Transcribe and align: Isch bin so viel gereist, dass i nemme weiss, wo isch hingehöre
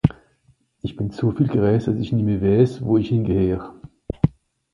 Isch 0.81 0.95
bin 0.95 1.11
so 1.11 1.29
viel 1.31 1.47
gereist, 1.55 1.85
dass 1.87 2.01
i 2.01 2.15
nemme 2.15 2.41
weiss, 2.43 2.79
wo 2.85 2.91
isch 2.97 3.09
hingehöre 3.13 3.67